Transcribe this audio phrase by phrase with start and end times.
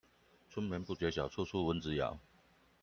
[0.49, 2.17] 春眠不覺曉，處處蚊子咬